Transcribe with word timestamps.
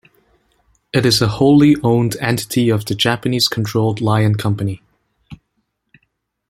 It 0.91 1.05
is 1.05 1.21
a 1.21 1.27
wholly 1.27 1.75
owned 1.83 2.15
entity 2.19 2.69
of 2.71 2.85
the 2.85 2.95
Japanese-controlled 2.95 4.01
Lion 4.01 4.33
company. 4.33 4.81